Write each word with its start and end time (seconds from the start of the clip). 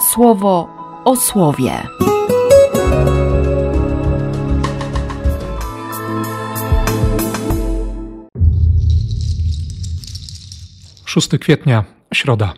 słowo 0.00 0.68
o 1.04 1.16
słowie. 1.16 1.82
6 11.04 11.28
kwietnia, 11.40 11.84
środa. 12.14 12.54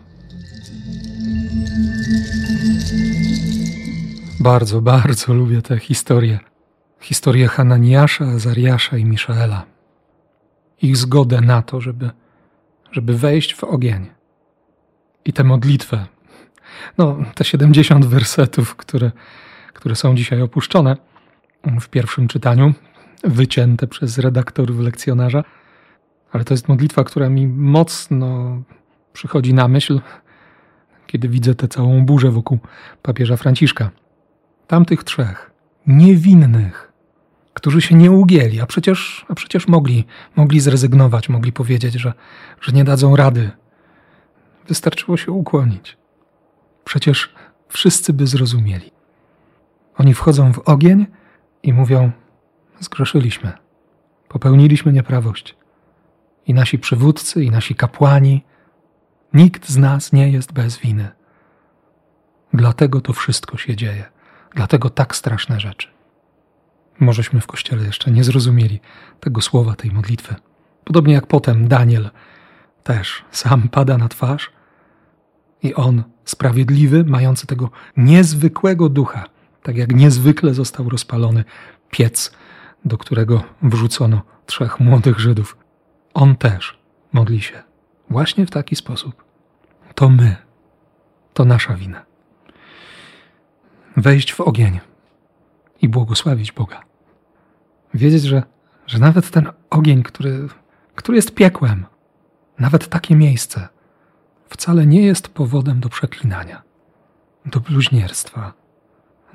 Bardzo, 4.41 4.81
bardzo 4.81 5.35
lubię 5.35 5.63
tę 5.63 5.79
historię. 5.79 6.39
Historię 7.01 7.49
Hananiasza, 7.49 8.25
Azariasza 8.25 8.97
i 8.97 9.05
Miszaela. 9.05 9.67
Ich 10.83 10.97
zgodę 10.97 11.41
na 11.41 11.63
to, 11.63 11.81
żeby, 11.81 12.11
żeby 12.93 13.19
wejść 13.19 13.55
w 13.55 13.65
ogień. 13.65 14.07
I 15.25 15.33
tę 15.33 15.45
modlitwę. 15.45 16.07
No, 16.99 17.19
te 17.35 17.45
70 17.45 18.07
wersetów, 18.07 18.77
które, 18.77 19.11
które 19.73 19.97
są 19.97 20.15
dzisiaj 20.15 20.43
opuszczone 20.43 20.97
w 21.81 21.89
pierwszym 21.89 22.29
czytaniu, 22.29 22.75
wycięte 23.25 23.87
przez 23.87 24.19
redaktorów 24.19 24.81
lekcjonarza– 24.81 25.45
ale 26.33 26.45
to 26.45 26.55
jest 26.55 26.69
modlitwa, 26.69 27.05
która 27.05 27.29
mi 27.29 27.47
mocno 27.47 28.63
przychodzi 29.13 29.55
na 29.55 29.69
myśl, 29.69 30.01
kiedy 31.07 31.29
widzę 31.29 31.55
tę 31.55 31.69
całą 31.69 32.05
burzę 32.05 32.31
wokół 32.31 32.59
papieża 33.03 33.37
Franciszka. 33.37 33.91
Tamtych 34.67 35.05
trzech, 35.05 35.51
niewinnych, 35.87 36.93
którzy 37.55 37.81
się 37.81 37.95
nie 37.95 38.11
ugięli, 38.11 38.61
a 38.61 38.67
przecież, 38.67 39.27
a 39.29 39.35
przecież 39.35 39.69
mogli, 39.69 40.05
mogli 40.37 40.61
zrezygnować, 40.61 41.29
mogli 41.29 41.53
powiedzieć, 41.53 41.95
że, 41.95 42.13
że 42.61 42.73
nie 42.73 42.85
dadzą 42.85 43.17
rady. 43.17 43.51
Wystarczyło 44.69 45.17
się 45.17 45.33
ukłonić. 45.33 45.97
Przecież 46.85 47.35
wszyscy 47.69 48.13
by 48.13 48.27
zrozumieli. 48.27 48.91
Oni 49.97 50.15
wchodzą 50.15 50.53
w 50.53 50.59
ogień 50.59 51.07
i 51.63 51.73
mówią: 51.73 52.11
Zgrzeszyliśmy, 52.81 53.53
popełniliśmy 54.29 54.93
nieprawość 54.93 55.57
i 56.47 56.55
nasi 56.55 56.79
przywódcy, 56.79 57.45
i 57.45 57.51
nasi 57.51 57.75
kapłani. 57.75 58.45
Nikt 59.35 59.69
z 59.69 59.77
nas 59.77 60.13
nie 60.13 60.31
jest 60.31 60.53
bez 60.53 60.79
winy. 60.79 61.09
Dlatego 62.53 63.01
to 63.01 63.13
wszystko 63.13 63.57
się 63.57 63.77
dzieje. 63.77 64.05
Dlatego 64.55 64.91
tak 64.91 65.17
straszne 65.17 65.61
rzeczy. 65.61 65.89
Możeśmy 67.01 67.41
w 67.41 67.47
kościele 67.47 67.85
jeszcze 67.85 68.11
nie 68.11 68.25
zrozumieli 68.25 68.81
tego 69.21 69.41
słowa, 69.41 69.75
tej 69.75 69.91
modlitwy. 69.91 70.35
Podobnie 70.85 71.15
jak 71.15 71.27
potem 71.27 71.69
Daniel 71.69 72.11
też 72.83 73.25
sam 73.31 73.69
pada 73.69 73.99
na 73.99 74.09
twarz 74.09 74.51
i 75.63 75.75
on, 75.75 76.03
sprawiedliwy, 76.25 77.05
mający 77.05 77.47
tego 77.47 77.71
niezwykłego 77.97 78.89
ducha, 78.89 79.25
tak 79.63 79.77
jak 79.77 79.95
niezwykle 79.95 80.55
został 80.55 80.89
rozpalony 80.89 81.45
piec, 81.91 82.33
do 82.85 82.99
którego 82.99 83.43
wrzucono 83.63 84.23
trzech 84.47 84.81
młodych 84.81 85.21
Żydów, 85.21 85.57
on 86.15 86.37
też 86.37 86.79
modli 87.13 87.41
się 87.41 87.63
właśnie 88.11 88.47
w 88.47 88.51
taki 88.51 88.77
sposób. 88.77 89.25
To 89.95 90.09
my, 90.09 90.37
to 91.35 91.45
nasza 91.45 91.75
wina. 91.75 92.05
Wejść 93.97 94.33
w 94.33 94.41
ogień 94.41 94.81
i 95.83 95.89
błogosławić 95.89 96.53
Boga. 96.53 96.83
Wiedzieć, 97.95 98.23
że, 98.23 98.43
że 98.87 98.99
nawet 98.99 99.31
ten 99.31 99.49
ogień, 99.71 100.03
który, 100.03 100.49
który 100.95 101.17
jest 101.17 101.35
piekłem, 101.35 101.87
nawet 102.59 102.89
takie 102.89 103.17
miejsce, 103.17 103.69
wcale 104.51 104.87
nie 104.87 105.03
jest 105.03 105.29
powodem 105.29 105.81
do 105.81 105.89
przeklinania, 105.89 106.63
do 107.47 107.61
bluźnierstwa, 107.61 108.53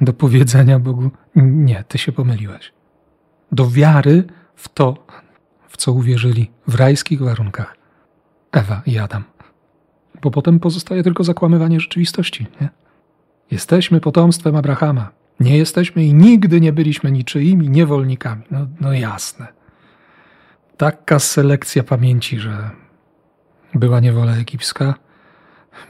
do 0.02 0.14
powiedzenia 0.14 0.80
Bogu: 0.80 1.12
Nie, 1.36 1.84
ty 1.88 1.98
się 1.98 2.12
pomyliłeś. 2.12 2.74
Do 3.52 3.70
wiary 3.70 4.24
w 4.56 4.70
to, 4.70 5.06
w 5.68 5.78
co 5.78 5.92
uwierzyli 5.92 6.52
w 6.68 6.76
rajskich 6.76 7.22
warunkach 7.22 7.78
Ewa 8.52 8.82
i 8.86 8.98
Adam. 8.98 9.24
Bo 10.22 10.32
potem 10.32 10.60
pozostaje 10.60 11.04
tylko 11.04 11.24
zakłamywanie 11.24 11.80
rzeczywistości. 11.80 12.48
Nie? 12.62 12.70
Jesteśmy 13.52 14.02
potomstwem 14.02 14.56
Abrahama. 14.56 15.10
Nie 15.40 15.58
jesteśmy 15.58 16.06
i 16.06 16.14
nigdy 16.14 16.62
nie 16.62 16.74
byliśmy 16.74 17.12
niczyimi 17.12 17.70
niewolnikami. 17.70 18.44
No, 18.52 18.68
no 18.82 18.94
jasne. 18.94 19.48
Taka 20.78 21.20
selekcja 21.20 21.84
pamięci, 21.84 22.40
że 22.40 22.70
była 23.74 24.00
niewola 24.00 24.36
egipska, 24.36 24.94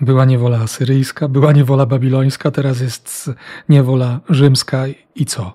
była 0.01 0.25
niewola 0.25 0.57
asyryjska, 0.57 1.27
była 1.27 1.51
niewola 1.51 1.85
babilońska, 1.85 2.51
teraz 2.51 2.81
jest 2.81 3.31
niewola 3.69 4.19
rzymska 4.29 4.83
i 5.15 5.25
co? 5.25 5.53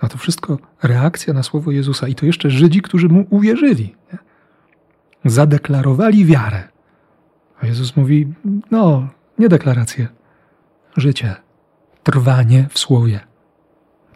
A 0.00 0.08
to 0.08 0.18
wszystko 0.18 0.58
reakcja 0.82 1.34
na 1.34 1.42
słowo 1.42 1.70
Jezusa. 1.70 2.08
I 2.08 2.14
to 2.14 2.26
jeszcze 2.26 2.50
Żydzi, 2.50 2.82
którzy 2.82 3.08
mu 3.08 3.26
uwierzyli. 3.30 3.94
Nie? 4.12 4.18
Zadeklarowali 5.24 6.24
wiarę. 6.24 6.68
A 7.60 7.66
Jezus 7.66 7.96
mówi: 7.96 8.32
No, 8.70 9.08
nie 9.38 9.48
deklaracje, 9.48 10.08
życie, 10.96 11.34
trwanie 12.02 12.66
w 12.70 12.78
słowie. 12.78 13.20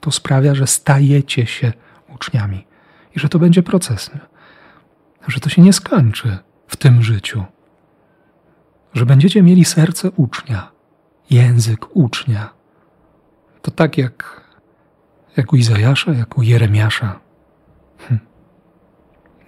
To 0.00 0.10
sprawia, 0.10 0.54
że 0.54 0.66
stajecie 0.66 1.46
się 1.46 1.72
uczniami 2.14 2.66
i 3.16 3.20
że 3.20 3.28
to 3.28 3.38
będzie 3.38 3.62
proces. 3.62 4.14
Nie? 4.14 4.20
Że 5.28 5.40
to 5.40 5.48
się 5.48 5.62
nie 5.62 5.72
skończy 5.72 6.38
w 6.66 6.76
tym 6.76 7.02
życiu. 7.02 7.44
Że 8.94 9.06
będziecie 9.06 9.42
mieli 9.42 9.64
serce 9.64 10.10
ucznia, 10.10 10.70
język 11.30 11.96
ucznia. 11.96 12.50
To 13.62 13.70
tak 13.70 13.98
jak 13.98 14.40
jak 15.36 15.52
u 15.52 15.56
Izajasza, 15.56 16.12
jak 16.12 16.38
u 16.38 16.42
Jeremiasza. 16.42 17.20
Hm. 17.98 18.20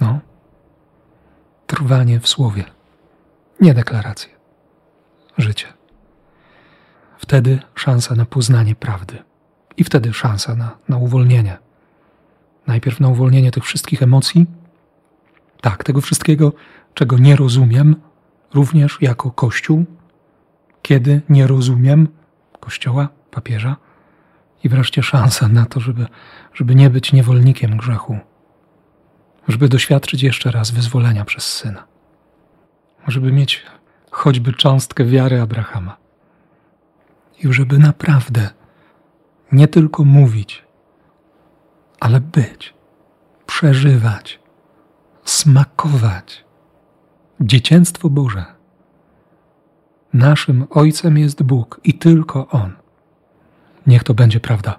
No. 0.00 0.20
Trwanie 1.66 2.20
w 2.20 2.28
słowie. 2.28 2.64
Nie 3.60 3.74
deklaracje. 3.74 4.30
Życie. 5.38 5.66
Wtedy 7.18 7.58
szansa 7.74 8.14
na 8.14 8.24
poznanie 8.24 8.74
prawdy. 8.74 9.22
I 9.76 9.84
wtedy 9.84 10.12
szansa 10.12 10.54
na, 10.54 10.78
na 10.88 10.96
uwolnienie. 10.96 11.58
Najpierw 12.66 13.00
na 13.00 13.08
uwolnienie 13.08 13.50
tych 13.50 13.64
wszystkich 13.64 14.02
emocji. 14.02 14.46
Tak, 15.60 15.84
tego 15.84 16.00
wszystkiego, 16.00 16.52
czego 16.94 17.18
nie 17.18 17.36
rozumiem, 17.36 17.96
również 18.54 18.98
jako 19.00 19.30
Kościół. 19.30 19.84
Kiedy 20.82 21.20
nie 21.28 21.46
rozumiem 21.46 22.08
Kościoła, 22.60 23.08
papieża, 23.30 23.76
i 24.64 24.68
wreszcie 24.68 25.02
szansa 25.02 25.48
na 25.48 25.66
to, 25.66 25.80
żeby, 25.80 26.06
żeby 26.54 26.74
nie 26.74 26.90
być 26.90 27.12
niewolnikiem 27.12 27.76
grzechu, 27.76 28.18
żeby 29.48 29.68
doświadczyć 29.68 30.22
jeszcze 30.22 30.50
raz 30.50 30.70
wyzwolenia 30.70 31.24
przez 31.24 31.44
syna, 31.44 31.84
żeby 33.08 33.32
mieć 33.32 33.64
choćby 34.10 34.52
cząstkę 34.52 35.04
wiary 35.04 35.40
Abrahama 35.40 35.96
i 37.38 37.52
żeby 37.52 37.78
naprawdę 37.78 38.50
nie 39.52 39.68
tylko 39.68 40.04
mówić, 40.04 40.64
ale 42.00 42.20
być, 42.20 42.74
przeżywać, 43.46 44.40
smakować 45.24 46.44
dziecięctwo 47.42 48.10
Boże. 48.10 48.44
Naszym 50.12 50.66
Ojcem 50.70 51.18
jest 51.18 51.42
Bóg 51.42 51.80
i 51.84 51.94
tylko 51.94 52.48
On. 52.48 52.72
Niech 53.86 54.04
to 54.04 54.14
będzie 54.14 54.40
prawda 54.40 54.78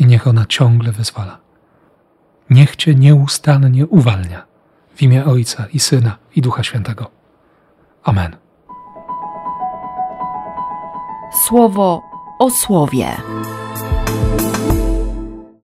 i 0.00 0.06
niech 0.06 0.26
ona 0.26 0.46
ciągle 0.46 0.92
wyzwala. 0.92 1.38
Niech 2.50 2.76
Cię 2.76 2.94
nieustannie 2.94 3.86
uwalnia 3.86 4.46
w 4.94 5.02
imię 5.02 5.24
Ojca 5.24 5.66
i 5.72 5.80
Syna 5.80 6.16
i 6.36 6.42
Ducha 6.42 6.62
Świętego. 6.62 7.10
Amen. 8.02 8.36
Słowo 11.46 12.02
o 12.38 12.50
słowie. 12.50 13.16